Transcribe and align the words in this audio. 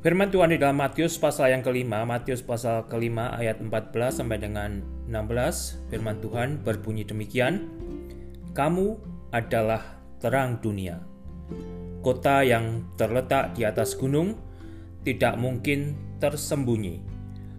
Firman 0.00 0.32
Tuhan 0.32 0.48
di 0.48 0.56
dalam 0.56 0.80
Matius 0.80 1.20
pasal 1.20 1.52
yang 1.52 1.60
kelima, 1.60 2.08
Matius 2.08 2.40
pasal 2.40 2.88
kelima 2.88 3.36
ayat 3.36 3.60
14 3.60 4.24
sampai 4.24 4.40
dengan 4.40 4.80
16, 5.12 5.92
firman 5.92 6.16
Tuhan 6.24 6.64
berbunyi 6.64 7.04
demikian, 7.04 7.68
Kamu 8.56 8.96
adalah 9.28 10.00
terang 10.16 10.56
dunia. 10.64 11.04
Kota 12.00 12.40
yang 12.40 12.88
terletak 12.96 13.52
di 13.52 13.68
atas 13.68 13.92
gunung 13.92 14.40
tidak 15.04 15.36
mungkin 15.36 15.92
tersembunyi. 16.16 17.04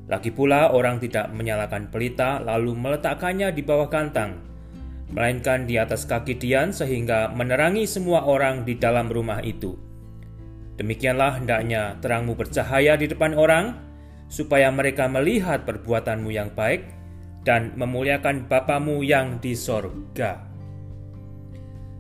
Lagi 0.10 0.34
pula 0.34 0.74
orang 0.74 0.98
tidak 0.98 1.30
menyalakan 1.38 1.94
pelita 1.94 2.42
lalu 2.42 2.74
meletakkannya 2.74 3.54
di 3.54 3.62
bawah 3.62 3.86
kantang, 3.86 4.42
melainkan 5.14 5.70
di 5.70 5.78
atas 5.78 6.10
kaki 6.10 6.42
Dian 6.42 6.74
sehingga 6.74 7.30
menerangi 7.38 7.86
semua 7.86 8.26
orang 8.26 8.66
di 8.66 8.82
dalam 8.82 9.14
rumah 9.14 9.46
itu. 9.46 9.91
Demikianlah 10.82 11.38
hendaknya 11.38 11.94
terangmu 12.02 12.34
bercahaya 12.34 12.98
di 12.98 13.06
depan 13.06 13.38
orang, 13.38 13.78
supaya 14.34 14.74
mereka 14.74 15.06
melihat 15.06 15.62
perbuatanmu 15.62 16.34
yang 16.34 16.50
baik 16.58 16.90
dan 17.46 17.78
memuliakan 17.78 18.50
Bapamu 18.50 19.06
yang 19.06 19.38
di 19.38 19.54
sorga. 19.54 20.42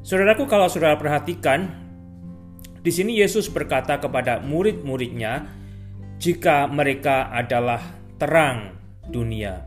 Saudaraku, 0.02 0.50
kalau 0.50 0.66
saudara 0.66 0.98
perhatikan, 0.98 1.70
di 2.82 2.90
sini 2.90 3.22
Yesus 3.22 3.54
berkata 3.54 4.02
kepada 4.02 4.42
murid-muridnya, 4.42 5.46
jika 6.18 6.66
mereka 6.66 7.30
adalah 7.30 7.86
terang 8.18 8.82
dunia, 9.14 9.62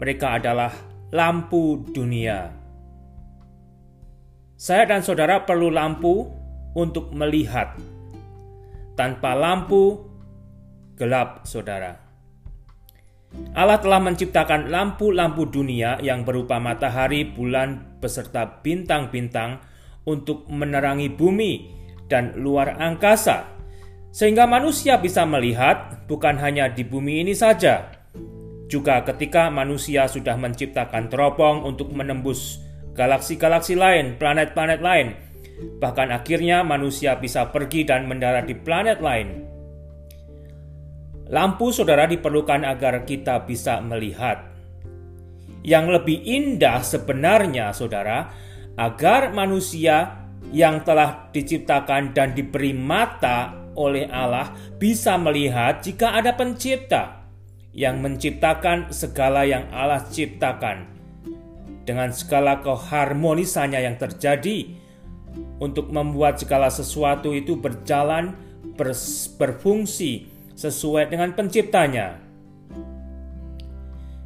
mereka 0.00 0.40
adalah 0.40 0.72
lampu 1.12 1.76
dunia. 1.92 2.48
Saya 4.56 4.88
dan 4.88 5.04
saudara 5.04 5.44
perlu 5.44 5.68
lampu 5.68 6.24
untuk 6.72 7.12
melihat 7.12 7.76
tanpa 8.94 9.34
lampu, 9.34 10.02
gelap 10.98 11.46
saudara. 11.46 11.98
Allah 13.54 13.82
telah 13.82 13.98
menciptakan 13.98 14.70
lampu-lampu 14.70 15.50
dunia 15.50 15.98
yang 15.98 16.22
berupa 16.22 16.62
matahari, 16.62 17.26
bulan, 17.26 17.98
beserta 17.98 18.62
bintang-bintang 18.62 19.58
untuk 20.06 20.46
menerangi 20.46 21.10
bumi 21.10 21.74
dan 22.06 22.38
luar 22.38 22.78
angkasa, 22.78 23.50
sehingga 24.14 24.46
manusia 24.46 25.02
bisa 25.02 25.26
melihat 25.26 26.06
bukan 26.06 26.38
hanya 26.38 26.70
di 26.70 26.86
bumi 26.86 27.26
ini 27.26 27.34
saja, 27.34 27.90
juga 28.70 29.02
ketika 29.02 29.50
manusia 29.50 30.06
sudah 30.06 30.38
menciptakan 30.38 31.10
teropong 31.10 31.66
untuk 31.66 31.90
menembus 31.90 32.62
galaksi-galaksi 32.94 33.74
lain, 33.74 34.14
planet-planet 34.14 34.78
lain, 34.78 35.18
Bahkan 35.54 36.08
akhirnya 36.10 36.66
manusia 36.66 37.14
bisa 37.18 37.48
pergi 37.50 37.86
dan 37.86 38.10
mendarat 38.10 38.46
di 38.50 38.56
planet 38.58 38.98
lain. 38.98 39.28
Lampu 41.30 41.72
saudara 41.72 42.04
diperlukan 42.04 42.66
agar 42.66 43.06
kita 43.06 43.42
bisa 43.48 43.80
melihat. 43.80 44.52
Yang 45.64 46.00
lebih 46.00 46.18
indah 46.20 46.84
sebenarnya 46.84 47.72
saudara, 47.72 48.28
agar 48.76 49.32
manusia 49.32 50.28
yang 50.52 50.84
telah 50.84 51.32
diciptakan 51.32 52.12
dan 52.12 52.36
diberi 52.36 52.76
mata 52.76 53.64
oleh 53.74 54.06
Allah 54.12 54.52
bisa 54.76 55.16
melihat 55.16 55.80
jika 55.80 56.14
ada 56.14 56.36
pencipta 56.36 57.24
yang 57.74 57.98
menciptakan 58.04 58.92
segala 58.94 59.42
yang 59.42 59.66
Allah 59.74 60.04
ciptakan 60.06 60.86
dengan 61.82 62.14
segala 62.14 62.62
keharmonisannya 62.62 63.80
yang 63.82 63.96
terjadi 63.98 64.83
untuk 65.58 65.90
membuat 65.90 66.38
segala 66.40 66.70
sesuatu 66.70 67.32
itu 67.32 67.58
berjalan 67.58 68.34
berfungsi 69.38 70.30
sesuai 70.54 71.10
dengan 71.10 71.34
penciptanya. 71.34 72.18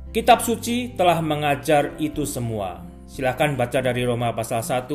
Kitab 0.08 0.40
suci 0.40 0.96
telah 0.96 1.20
mengajar 1.20 1.92
itu 2.00 2.24
semua. 2.24 2.80
Silahkan 3.04 3.52
baca 3.56 3.80
dari 3.80 4.04
Roma 4.04 4.32
pasal 4.32 4.64
1 4.64 4.88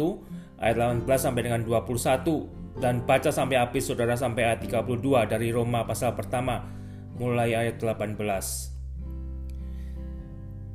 ayat 0.61 1.05
18 1.05 1.05
sampai 1.05 1.41
dengan 1.45 1.61
21 1.61 2.81
dan 2.81 3.05
baca 3.05 3.29
sampai 3.29 3.61
habis 3.61 3.85
saudara 3.85 4.17
sampai 4.17 4.49
ayat 4.49 4.65
32 4.65 5.29
dari 5.29 5.53
Roma 5.53 5.85
pasal 5.85 6.17
pertama 6.17 6.65
mulai 7.17 7.53
ayat 7.53 7.77
18. 7.77 8.17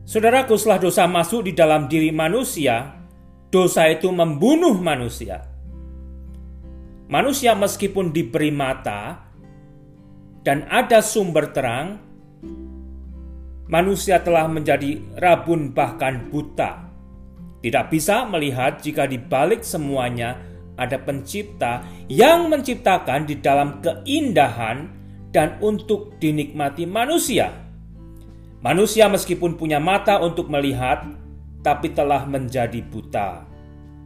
Saudaraku, 0.08 0.56
setelah 0.56 0.80
dosa 0.80 1.04
masuk 1.04 1.44
di 1.44 1.52
dalam 1.52 1.84
diri 1.84 2.08
manusia, 2.08 2.97
dosa 3.48 3.88
itu 3.88 4.12
membunuh 4.12 4.76
manusia. 4.76 5.44
Manusia 7.08 7.56
meskipun 7.56 8.12
diberi 8.12 8.52
mata 8.52 9.24
dan 10.44 10.68
ada 10.68 11.00
sumber 11.00 11.48
terang, 11.56 11.96
manusia 13.68 14.20
telah 14.20 14.44
menjadi 14.44 15.00
rabun 15.16 15.72
bahkan 15.72 16.28
buta. 16.28 16.88
Tidak 17.58 17.90
bisa 17.90 18.28
melihat 18.28 18.78
jika 18.84 19.08
di 19.08 19.18
balik 19.18 19.64
semuanya 19.64 20.38
ada 20.78 20.94
pencipta 21.00 21.82
yang 22.06 22.46
menciptakan 22.46 23.26
di 23.26 23.40
dalam 23.42 23.82
keindahan 23.82 24.86
dan 25.34 25.58
untuk 25.58 26.20
dinikmati 26.22 26.86
manusia. 26.86 27.50
Manusia 28.62 29.10
meskipun 29.10 29.58
punya 29.58 29.82
mata 29.82 30.22
untuk 30.22 30.46
melihat, 30.50 31.02
tapi 31.62 31.90
telah 31.92 32.24
menjadi 32.24 32.80
buta 32.86 33.48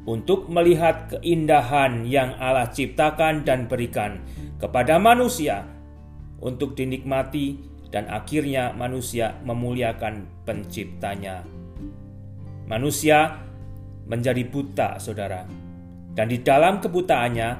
untuk 0.02 0.50
melihat 0.50 1.14
keindahan 1.14 2.02
yang 2.02 2.34
Allah 2.42 2.66
ciptakan 2.70 3.46
dan 3.46 3.70
berikan 3.70 4.18
kepada 4.58 4.98
manusia 4.98 5.62
untuk 6.42 6.74
dinikmati 6.74 7.60
dan 7.92 8.10
akhirnya 8.10 8.74
manusia 8.74 9.38
memuliakan 9.46 10.26
penciptanya. 10.42 11.46
Manusia 12.66 13.36
menjadi 14.08 14.42
buta, 14.48 14.96
saudara, 14.98 15.46
dan 16.16 16.26
di 16.26 16.40
dalam 16.40 16.80
kebutaannya 16.82 17.50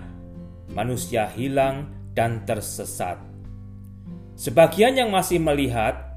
manusia 0.73 1.29
hilang 1.31 1.87
dan 2.17 2.43
tersesat. 2.49 3.21
Sebagian 4.35 4.97
yang 4.97 5.13
masih 5.13 5.39
melihat 5.39 6.12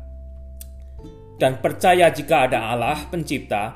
dan 1.35 1.59
percaya 1.59 2.07
jika 2.11 2.47
ada 2.47 2.71
Allah 2.71 2.99
Pencipta, 3.11 3.75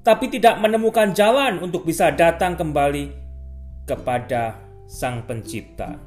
tapi 0.00 0.32
tidak 0.32 0.56
menemukan 0.60 1.12
jalan 1.12 1.60
untuk 1.60 1.84
bisa 1.84 2.08
datang 2.12 2.56
kembali 2.56 3.12
kepada 3.84 4.56
Sang 4.88 5.24
Pencipta. 5.28 6.00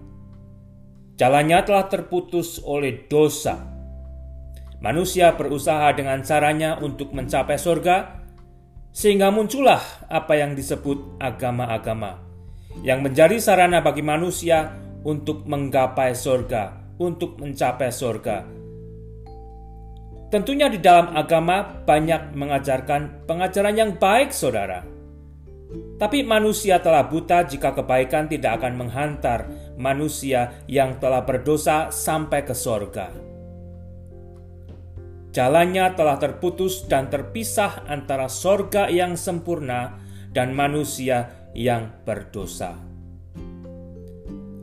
Jalannya 1.22 1.62
telah 1.62 1.86
terputus 1.86 2.58
oleh 2.66 3.06
dosa. 3.06 3.62
Manusia 4.82 5.38
berusaha 5.38 5.94
dengan 5.94 6.26
caranya 6.26 6.82
untuk 6.82 7.14
mencapai 7.14 7.62
surga, 7.62 8.26
sehingga 8.90 9.30
muncullah 9.30 10.10
apa 10.10 10.34
yang 10.34 10.58
disebut 10.58 11.22
agama-agama 11.22 12.18
yang 12.82 13.06
menjadi 13.06 13.38
sarana 13.38 13.86
bagi 13.86 14.02
manusia 14.02 14.74
untuk 15.06 15.46
menggapai 15.46 16.18
surga, 16.18 16.96
untuk 16.98 17.38
mencapai 17.38 17.94
surga 17.94 18.61
Tentunya 20.32 20.72
di 20.72 20.80
dalam 20.80 21.12
agama 21.12 21.84
banyak 21.84 22.32
mengajarkan 22.40 23.28
pengajaran 23.28 23.76
yang 23.76 23.92
baik, 24.00 24.32
saudara. 24.32 24.88
Tapi 26.00 26.24
manusia 26.24 26.80
telah 26.80 27.04
buta 27.04 27.44
jika 27.44 27.76
kebaikan 27.76 28.32
tidak 28.32 28.64
akan 28.64 28.80
menghantar 28.80 29.52
manusia 29.76 30.56
yang 30.72 30.96
telah 31.04 31.28
berdosa 31.28 31.92
sampai 31.92 32.48
ke 32.48 32.56
sorga. 32.56 33.12
Jalannya 35.36 35.96
telah 36.00 36.16
terputus 36.20 36.88
dan 36.88 37.12
terpisah 37.12 37.84
antara 37.88 38.32
sorga 38.32 38.88
yang 38.88 39.20
sempurna 39.20 40.00
dan 40.32 40.56
manusia 40.56 41.52
yang 41.52 41.92
berdosa. 42.08 42.76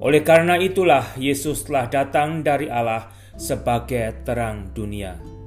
Oleh 0.00 0.25
karena 0.25 0.56
itulah 0.56 1.12
Yesus 1.16 1.64
telah 1.69 1.93
datang 1.93 2.40
dari 2.40 2.72
Allah 2.72 3.08
sebagai 3.37 4.25
terang 4.25 4.72
dunia. 4.72 5.38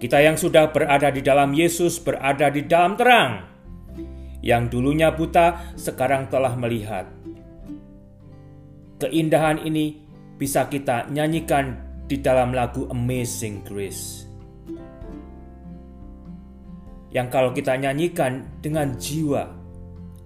Kita 0.00 0.16
yang 0.16 0.40
sudah 0.40 0.72
berada 0.72 1.12
di 1.12 1.20
dalam 1.20 1.52
Yesus 1.52 2.00
berada 2.00 2.48
di 2.48 2.64
dalam 2.64 2.96
terang. 2.96 3.44
Yang 4.40 4.72
dulunya 4.72 5.12
buta 5.12 5.76
sekarang 5.76 6.32
telah 6.32 6.56
melihat. 6.56 7.04
Keindahan 8.96 9.60
ini 9.60 10.00
bisa 10.40 10.72
kita 10.72 11.04
nyanyikan 11.12 11.76
di 12.08 12.16
dalam 12.16 12.56
lagu 12.56 12.88
Amazing 12.88 13.60
Grace. 13.68 14.24
Yang 17.12 17.28
kalau 17.28 17.52
kita 17.52 17.76
nyanyikan 17.76 18.48
dengan 18.64 18.96
jiwa, 18.96 19.52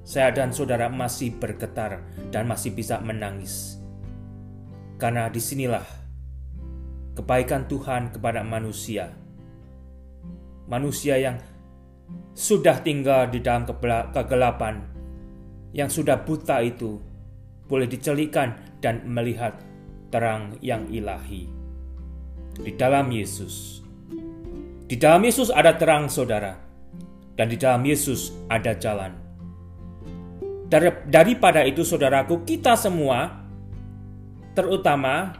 saya 0.06 0.30
dan 0.30 0.54
saudara 0.54 0.86
masih 0.86 1.34
bergetar 1.34 1.98
dan 2.30 2.46
masih 2.46 2.70
bisa 2.70 3.02
menangis. 3.02 3.82
Karena 5.02 5.26
di 5.26 5.42
sinilah 5.42 5.82
kebaikan 7.18 7.66
Tuhan 7.66 8.14
kepada 8.14 8.46
manusia 8.46 9.23
manusia 10.68 11.20
yang 11.20 11.36
sudah 12.34 12.82
tinggal 12.82 13.30
di 13.30 13.40
dalam 13.40 13.64
kegelapan, 14.10 14.82
yang 15.70 15.88
sudah 15.88 16.20
buta 16.22 16.60
itu, 16.60 16.98
boleh 17.70 17.88
dicelikan 17.88 18.54
dan 18.82 19.06
melihat 19.06 19.56
terang 20.10 20.58
yang 20.60 20.86
ilahi. 20.90 21.48
Di 22.54 22.72
dalam 22.78 23.10
Yesus. 23.10 23.82
Di 24.84 24.94
dalam 24.94 25.24
Yesus 25.26 25.50
ada 25.50 25.74
terang 25.74 26.06
saudara. 26.06 26.54
Dan 27.34 27.50
di 27.50 27.58
dalam 27.58 27.82
Yesus 27.82 28.30
ada 28.46 28.78
jalan. 28.78 29.10
Daripada 31.10 31.66
itu 31.66 31.82
saudaraku, 31.82 32.46
kita 32.46 32.78
semua 32.78 33.42
terutama 34.54 35.34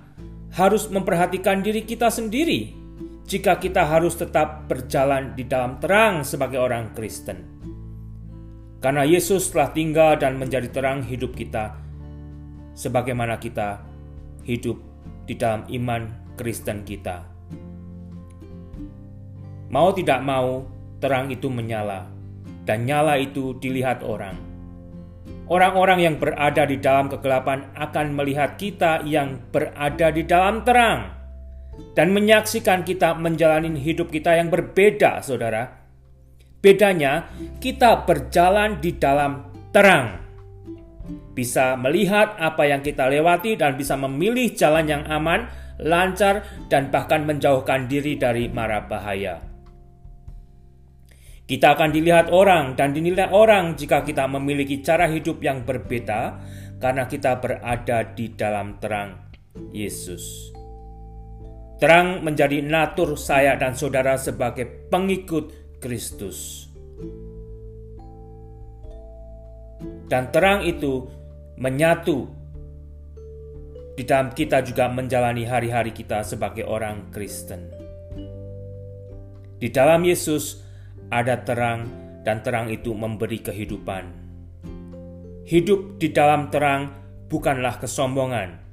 harus 0.55 0.91
memperhatikan 0.91 1.63
diri 1.63 1.87
kita 1.87 2.11
sendiri 2.11 2.84
jika 3.25 3.57
kita 3.57 3.89
harus 3.89 4.21
tetap 4.21 4.69
berjalan 4.69 5.33
di 5.33 5.49
dalam 5.49 5.81
terang 5.81 6.21
sebagai 6.29 6.61
orang 6.61 6.93
Kristen. 6.93 7.41
Karena 8.85 9.01
Yesus 9.09 9.49
telah 9.49 9.73
tinggal 9.73 10.21
dan 10.21 10.37
menjadi 10.37 10.69
terang 10.69 11.01
hidup 11.01 11.33
kita 11.33 11.73
sebagaimana 12.77 13.41
kita 13.41 13.81
hidup 14.45 14.77
di 15.25 15.41
dalam 15.41 15.65
iman 15.73 16.03
Kristen 16.37 16.85
kita. 16.85 17.25
Mau 19.73 19.89
tidak 19.97 20.21
mau, 20.21 20.69
terang 21.01 21.33
itu 21.33 21.49
menyala, 21.49 22.05
dan 22.69 22.85
nyala 22.85 23.17
itu 23.17 23.57
dilihat 23.57 24.05
orang. 24.05 24.37
Orang-orang 25.49 26.05
yang 26.05 26.17
berada 26.21 26.69
di 26.69 26.77
dalam 26.77 27.09
kegelapan 27.09 27.73
akan 27.73 28.07
melihat 28.13 28.61
kita 28.61 29.01
yang 29.09 29.41
berada 29.49 30.13
di 30.13 30.23
dalam 30.29 30.61
terang 30.61 31.24
dan 31.95 32.11
menyaksikan 32.11 32.83
kita 32.83 33.15
menjalani 33.15 33.75
hidup 33.79 34.11
kita 34.11 34.39
yang 34.39 34.51
berbeda, 34.51 35.23
saudara. 35.23 35.85
Bedanya, 36.59 37.29
kita 37.61 38.09
berjalan 38.09 38.81
di 38.81 38.97
dalam 38.97 39.53
terang 39.71 40.25
bisa 41.35 41.75
melihat 41.75 42.39
apa 42.39 42.65
yang 42.65 42.81
kita 42.81 43.11
lewati 43.11 43.59
dan 43.59 43.75
bisa 43.75 43.99
memilih 43.99 44.55
jalan 44.55 44.87
yang 44.87 45.03
aman, 45.11 45.51
lancar, 45.83 46.47
dan 46.71 46.89
bahkan 46.89 47.27
menjauhkan 47.27 47.91
diri 47.91 48.15
dari 48.15 48.49
mara 48.49 48.87
bahaya. 48.87 49.43
Kita 51.45 51.77
akan 51.77 51.93
dilihat 51.93 52.33
orang 52.33 52.73
dan 52.73 52.97
dinilai 52.97 53.29
orang 53.29 53.77
jika 53.77 54.01
kita 54.01 54.25
memiliki 54.25 54.81
cara 54.81 55.05
hidup 55.05 55.45
yang 55.45 55.61
berbeda 55.61 56.41
karena 56.81 57.05
kita 57.05 57.37
berada 57.37 58.01
di 58.17 58.33
dalam 58.33 58.81
terang 58.81 59.29
Yesus. 59.69 60.64
Terang 61.85 62.25
menjadi 62.25 62.65
natur 62.65 63.13
saya 63.13 63.61
dan 63.61 63.77
saudara 63.77 64.17
sebagai 64.17 64.65
pengikut 64.89 65.77
Kristus. 65.85 66.65
Dan 70.09 70.33
terang 70.33 70.65
itu 70.65 71.05
menyatu 71.61 72.25
di 74.01 74.01
dalam 74.01 74.33
kita 74.33 74.65
juga 74.65 74.89
menjalani 74.89 75.45
hari-hari 75.45 75.93
kita 75.93 76.25
sebagai 76.25 76.65
orang 76.65 77.13
Kristen. 77.13 77.69
Di 79.61 79.69
dalam 79.69 80.09
Yesus 80.09 80.65
ada 81.13 81.45
terang 81.45 81.85
dan 82.25 82.41
terang 82.41 82.73
itu 82.73 82.97
memberi 82.97 83.45
kehidupan. 83.45 84.05
Hidup 85.45 86.01
di 86.01 86.09
dalam 86.17 86.49
terang 86.49 86.97
bukanlah 87.29 87.77
kesombongan. 87.77 88.64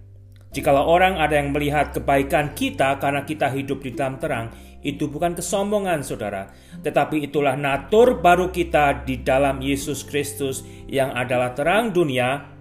Jikalau 0.51 0.83
orang 0.83 1.15
ada 1.15 1.39
yang 1.39 1.55
melihat 1.55 1.95
kebaikan 1.95 2.51
kita 2.51 2.99
karena 2.99 3.23
kita 3.23 3.47
hidup 3.47 3.79
di 3.79 3.95
dalam 3.95 4.19
terang, 4.19 4.51
itu 4.83 5.07
bukan 5.07 5.31
kesombongan, 5.37 6.03
saudara, 6.03 6.51
tetapi 6.83 7.23
itulah 7.23 7.55
natur 7.55 8.19
baru 8.19 8.51
kita 8.51 9.07
di 9.07 9.23
dalam 9.23 9.63
Yesus 9.63 10.03
Kristus 10.03 10.67
yang 10.91 11.15
adalah 11.15 11.55
terang 11.55 11.95
dunia 11.95 12.51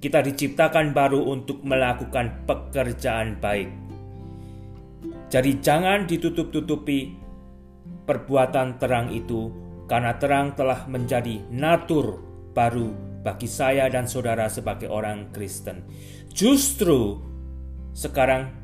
kita 0.00 0.24
diciptakan 0.24 0.96
baru 0.96 1.20
untuk 1.28 1.60
melakukan 1.60 2.48
pekerjaan 2.48 3.36
baik. 3.36 3.68
Jadi 5.28 5.60
jangan 5.60 6.08
ditutup-tutupi 6.08 7.14
perbuatan 8.08 8.80
terang 8.80 9.12
itu 9.12 9.52
karena 9.84 10.16
terang 10.16 10.56
telah 10.56 10.88
menjadi 10.88 11.44
natur 11.52 12.18
baru 12.56 12.90
bagi 13.20 13.46
saya 13.46 13.86
dan 13.92 14.08
saudara 14.08 14.48
sebagai 14.48 14.88
orang 14.88 15.28
Kristen. 15.30 15.84
Justru 16.30 17.18
sekarang 17.92 18.54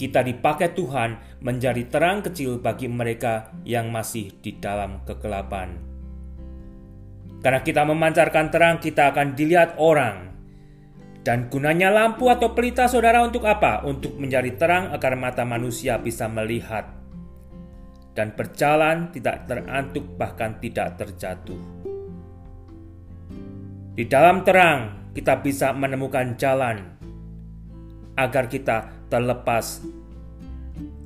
kita 0.00 0.24
dipakai 0.24 0.74
Tuhan 0.74 1.40
menjadi 1.44 1.86
terang 1.86 2.24
kecil 2.26 2.58
bagi 2.58 2.90
mereka 2.90 3.54
yang 3.62 3.92
masih 3.92 4.34
di 4.40 4.56
dalam 4.58 5.04
kegelapan. 5.06 5.78
Karena 7.42 7.60
kita 7.62 7.82
memancarkan 7.86 8.46
terang, 8.50 8.76
kita 8.78 9.10
akan 9.14 9.34
dilihat 9.34 9.78
orang 9.78 10.30
dan 11.22 11.46
gunanya 11.46 11.90
lampu 11.90 12.26
atau 12.30 12.50
pelita 12.50 12.90
saudara 12.90 13.22
untuk 13.22 13.46
apa? 13.46 13.86
Untuk 13.86 14.18
menjadi 14.18 14.58
terang 14.58 14.90
agar 14.90 15.14
mata 15.14 15.46
manusia 15.46 15.98
bisa 15.98 16.26
melihat 16.26 16.86
dan 18.12 18.34
berjalan 18.36 19.08
tidak 19.14 19.46
terantuk 19.46 20.04
bahkan 20.18 20.58
tidak 20.58 20.98
terjatuh. 20.98 21.58
Di 23.92 24.04
dalam 24.08 24.42
terang 24.42 25.12
kita 25.12 25.38
bisa 25.44 25.70
menemukan 25.76 26.34
jalan 26.40 27.01
agar 28.16 28.48
kita 28.48 29.08
terlepas 29.08 29.80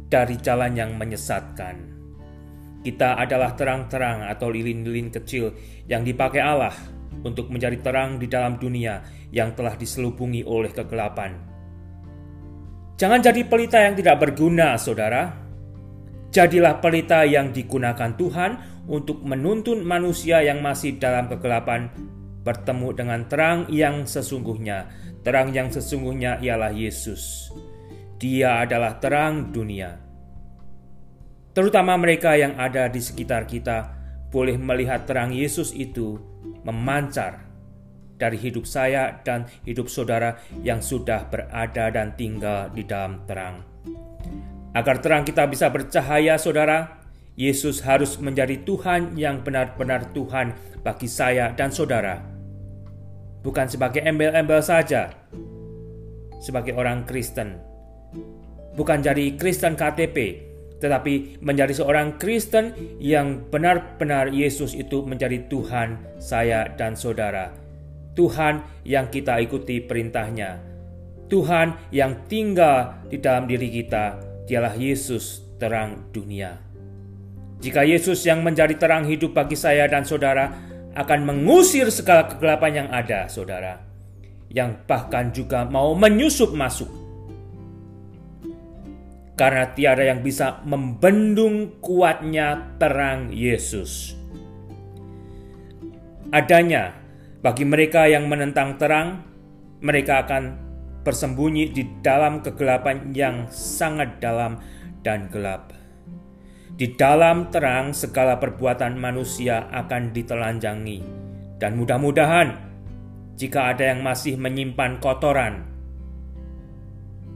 dari 0.06 0.38
jalan 0.38 0.72
yang 0.74 0.94
menyesatkan. 0.94 1.94
Kita 2.86 3.18
adalah 3.18 3.58
terang-terang 3.58 4.30
atau 4.30 4.46
lilin-lilin 4.46 5.10
kecil 5.10 5.50
yang 5.90 6.06
dipakai 6.06 6.38
Allah 6.38 6.74
untuk 7.26 7.50
menjadi 7.50 7.82
terang 7.82 8.22
di 8.22 8.30
dalam 8.30 8.62
dunia 8.62 9.02
yang 9.34 9.58
telah 9.58 9.74
diselubungi 9.74 10.46
oleh 10.46 10.70
kegelapan. 10.70 11.34
Jangan 12.96 13.20
jadi 13.20 13.42
pelita 13.44 13.82
yang 13.82 13.98
tidak 13.98 14.16
berguna, 14.22 14.78
saudara. 14.78 15.34
Jadilah 16.30 16.78
pelita 16.78 17.26
yang 17.26 17.50
digunakan 17.50 18.14
Tuhan 18.14 18.84
untuk 18.86 19.20
menuntun 19.26 19.82
manusia 19.82 20.40
yang 20.46 20.62
masih 20.62 20.96
dalam 20.96 21.26
kegelapan 21.26 21.90
bertemu 22.46 22.88
dengan 22.94 23.20
terang 23.26 23.58
yang 23.66 24.06
sesungguhnya. 24.06 24.86
Terang 25.26 25.50
yang 25.50 25.74
sesungguhnya 25.74 26.38
ialah 26.38 26.70
Yesus. 26.70 27.50
Dia 28.14 28.62
adalah 28.62 29.02
terang 29.02 29.50
dunia. 29.50 29.98
Terutama 31.50 31.98
mereka 31.98 32.38
yang 32.38 32.54
ada 32.54 32.86
di 32.86 33.02
sekitar 33.02 33.42
kita 33.50 33.90
boleh 34.30 34.54
melihat 34.54 35.02
terang 35.02 35.34
Yesus 35.34 35.74
itu 35.74 36.22
memancar 36.62 37.42
dari 38.14 38.38
hidup 38.38 38.70
saya 38.70 39.18
dan 39.26 39.50
hidup 39.66 39.90
saudara 39.90 40.38
yang 40.62 40.78
sudah 40.78 41.26
berada 41.26 41.90
dan 41.90 42.14
tinggal 42.14 42.70
di 42.70 42.86
dalam 42.86 43.26
terang. 43.26 43.66
Agar 44.78 45.02
terang 45.02 45.26
kita 45.26 45.42
bisa 45.50 45.66
bercahaya, 45.74 46.38
saudara, 46.38 47.02
Yesus 47.34 47.82
harus 47.82 48.14
menjadi 48.22 48.62
Tuhan 48.62 49.18
yang 49.18 49.42
benar-benar 49.42 50.14
Tuhan 50.14 50.54
bagi 50.86 51.10
saya 51.10 51.50
dan 51.50 51.74
saudara. 51.74 52.35
Bukan 53.46 53.70
sebagai 53.70 54.02
embel-embel 54.02 54.58
saja, 54.58 55.14
sebagai 56.42 56.74
orang 56.74 57.06
Kristen. 57.06 57.62
Bukan 58.74 59.06
jadi 59.06 59.38
Kristen 59.38 59.78
KTP, 59.78 60.42
tetapi 60.82 61.38
menjadi 61.38 61.70
seorang 61.70 62.18
Kristen 62.18 62.74
yang 62.98 63.46
benar-benar 63.46 64.34
Yesus 64.34 64.74
itu 64.74 65.06
menjadi 65.06 65.46
Tuhan 65.46 66.18
saya 66.18 66.74
dan 66.74 66.98
saudara. 66.98 67.54
Tuhan 68.18 68.66
yang 68.82 69.08
kita 69.14 69.38
ikuti 69.38 69.78
perintahnya. 69.78 70.58
Tuhan 71.30 71.94
yang 71.94 72.26
tinggal 72.26 72.98
di 73.06 73.22
dalam 73.22 73.46
diri 73.46 73.70
kita, 73.70 74.18
dialah 74.50 74.74
Yesus 74.74 75.46
terang 75.62 76.10
dunia. 76.10 76.58
Jika 77.60 77.82
Yesus 77.88 78.20
yang 78.28 78.44
menjadi 78.44 78.76
terang 78.76 79.08
hidup 79.08 79.32
bagi 79.32 79.56
saya 79.56 79.88
dan 79.88 80.04
saudara 80.04 80.52
akan 80.96 81.20
mengusir 81.28 81.92
segala 81.92 82.24
kegelapan 82.24 82.84
yang 82.84 82.88
ada, 82.88 83.28
saudara, 83.28 83.84
yang 84.48 84.80
bahkan 84.88 85.28
juga 85.30 85.68
mau 85.68 85.92
menyusup 85.92 86.56
masuk 86.56 86.88
karena 89.36 89.68
tiada 89.76 90.00
yang 90.00 90.24
bisa 90.24 90.64
membendung 90.64 91.78
kuatnya 91.84 92.72
terang 92.80 93.28
Yesus. 93.28 94.16
Adanya 96.32 96.96
bagi 97.44 97.68
mereka 97.68 98.08
yang 98.08 98.26
menentang 98.26 98.80
terang, 98.80 99.22
mereka 99.84 100.24
akan 100.24 100.56
bersembunyi 101.04 101.70
di 101.70 101.84
dalam 102.02 102.42
kegelapan 102.42 103.12
yang 103.14 103.46
sangat 103.52 104.18
dalam 104.18 104.58
dan 105.06 105.30
gelap. 105.30 105.70
Di 106.76 106.92
dalam 106.92 107.48
terang, 107.48 107.96
segala 107.96 108.36
perbuatan 108.36 109.00
manusia 109.00 109.64
akan 109.72 110.12
ditelanjangi, 110.12 111.00
dan 111.56 111.72
mudah-mudahan 111.72 112.52
jika 113.32 113.72
ada 113.72 113.96
yang 113.96 114.04
masih 114.04 114.36
menyimpan 114.36 115.00
kotoran, 115.00 115.64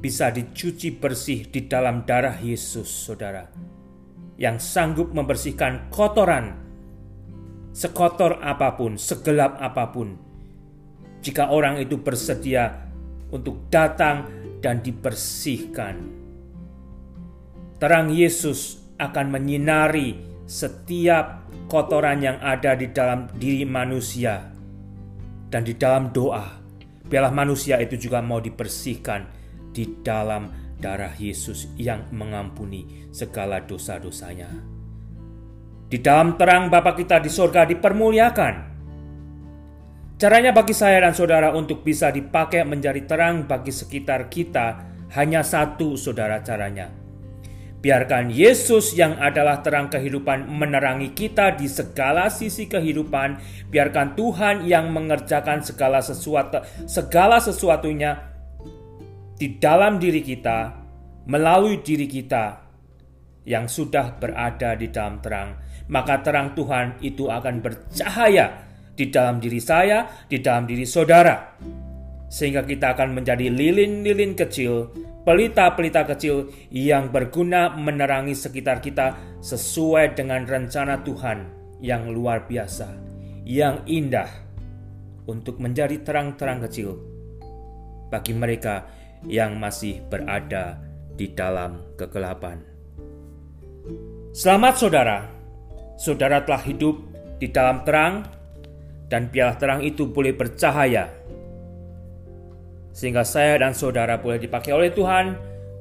bisa 0.04 0.28
dicuci 0.28 0.92
bersih 0.92 1.48
di 1.48 1.64
dalam 1.64 2.04
darah 2.04 2.36
Yesus, 2.36 2.84
saudara, 2.84 3.48
yang 4.36 4.60
sanggup 4.60 5.08
membersihkan 5.16 5.88
kotoran, 5.88 6.60
sekotor 7.72 8.44
apa 8.44 8.76
pun, 8.76 9.00
segelap 9.00 9.56
apa 9.56 9.88
pun, 9.88 10.20
jika 11.24 11.48
orang 11.48 11.80
itu 11.80 11.96
bersedia 11.96 12.92
untuk 13.32 13.72
datang 13.72 14.28
dan 14.60 14.84
dibersihkan. 14.84 15.96
Terang 17.80 18.12
Yesus 18.12 18.79
akan 19.00 19.32
menyinari 19.32 20.20
setiap 20.44 21.48
kotoran 21.72 22.20
yang 22.20 22.36
ada 22.44 22.76
di 22.76 22.92
dalam 22.92 23.32
diri 23.32 23.64
manusia 23.64 24.52
dan 25.48 25.64
di 25.64 25.72
dalam 25.74 26.12
doa. 26.12 26.60
Biarlah 27.08 27.32
manusia 27.32 27.80
itu 27.80 27.96
juga 27.96 28.20
mau 28.20 28.38
dibersihkan 28.38 29.26
di 29.72 30.04
dalam 30.04 30.76
darah 30.76 31.16
Yesus 31.16 31.72
yang 31.80 32.12
mengampuni 32.12 33.08
segala 33.10 33.64
dosa-dosanya. 33.64 34.52
Di 35.90 35.98
dalam 35.98 36.38
terang 36.38 36.70
Bapa 36.70 36.94
kita 36.94 37.18
di 37.18 37.26
sorga 37.26 37.66
dipermuliakan 37.66 38.70
Caranya 40.20 40.52
bagi 40.52 40.76
saya 40.76 41.00
dan 41.00 41.16
saudara 41.16 41.48
untuk 41.56 41.80
bisa 41.80 42.12
dipakai 42.12 42.60
menjadi 42.68 43.08
terang 43.08 43.48
bagi 43.48 43.72
sekitar 43.72 44.28
kita 44.28 44.84
hanya 45.16 45.40
satu 45.40 45.96
saudara 45.96 46.44
caranya. 46.44 46.99
Biarkan 47.80 48.28
Yesus 48.28 48.92
yang 48.92 49.16
adalah 49.16 49.64
terang 49.64 49.88
kehidupan 49.88 50.44
menerangi 50.52 51.16
kita 51.16 51.56
di 51.56 51.64
segala 51.64 52.28
sisi 52.28 52.68
kehidupan. 52.68 53.40
Biarkan 53.72 54.20
Tuhan 54.20 54.68
yang 54.68 54.92
mengerjakan 54.92 55.64
segala 55.64 56.04
sesuatu 56.04 56.60
segala 56.84 57.40
sesuatunya 57.40 58.20
di 59.40 59.56
dalam 59.56 59.96
diri 59.96 60.20
kita 60.20 60.76
melalui 61.24 61.80
diri 61.80 62.04
kita 62.04 62.68
yang 63.48 63.64
sudah 63.64 64.12
berada 64.20 64.76
di 64.76 64.92
dalam 64.92 65.24
terang. 65.24 65.56
Maka 65.88 66.20
terang 66.20 66.52
Tuhan 66.52 67.00
itu 67.00 67.32
akan 67.32 67.64
bercahaya 67.64 68.68
di 68.92 69.08
dalam 69.08 69.40
diri 69.40 69.56
saya, 69.56 70.04
di 70.28 70.36
dalam 70.44 70.68
diri 70.68 70.84
saudara. 70.84 71.56
Sehingga 72.28 72.62
kita 72.62 72.92
akan 72.92 73.16
menjadi 73.16 73.48
lilin-lilin 73.48 74.36
kecil, 74.36 74.92
pelita-pelita 75.24 76.08
kecil 76.08 76.48
yang 76.72 77.12
berguna 77.12 77.76
menerangi 77.76 78.32
sekitar 78.32 78.80
kita 78.80 79.16
sesuai 79.44 80.16
dengan 80.16 80.48
rencana 80.48 81.04
Tuhan 81.04 81.44
yang 81.80 82.08
luar 82.12 82.48
biasa, 82.48 82.88
yang 83.44 83.84
indah 83.84 84.28
untuk 85.28 85.60
menjadi 85.60 86.00
terang-terang 86.00 86.64
kecil 86.68 86.96
bagi 88.08 88.32
mereka 88.32 88.88
yang 89.28 89.60
masih 89.60 90.00
berada 90.08 90.80
di 91.14 91.30
dalam 91.36 91.84
kegelapan. 92.00 92.64
Selamat 94.32 94.74
saudara, 94.80 95.18
saudara 96.00 96.40
telah 96.42 96.62
hidup 96.64 96.96
di 97.36 97.52
dalam 97.52 97.84
terang 97.84 98.24
dan 99.10 99.28
biarlah 99.28 99.58
terang 99.58 99.80
itu 99.84 100.08
boleh 100.08 100.32
bercahaya 100.32 101.19
sehingga 103.00 103.24
saya 103.24 103.56
dan 103.56 103.72
saudara 103.72 104.20
boleh 104.20 104.36
dipakai 104.36 104.76
oleh 104.76 104.92
Tuhan 104.92 105.32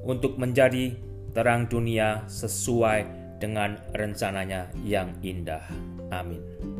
untuk 0.07 0.39
menjadi 0.39 0.95
terang 1.35 1.67
dunia 1.67 2.23
sesuai 2.31 3.03
dengan 3.43 3.75
rencananya 3.91 4.71
yang 4.87 5.11
indah. 5.19 5.67
Amin. 6.15 6.78